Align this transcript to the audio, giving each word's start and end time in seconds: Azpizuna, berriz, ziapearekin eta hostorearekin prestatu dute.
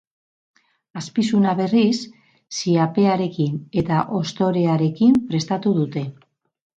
Azpizuna, 1.01 1.51
berriz, 1.59 1.91
ziapearekin 2.59 3.59
eta 3.83 3.99
hostorearekin 4.21 5.21
prestatu 5.33 5.75
dute. 5.81 6.05